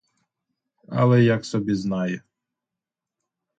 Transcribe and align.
Але 0.89 1.23
як 1.23 1.45
собі 1.45 1.75
знає. 1.75 2.21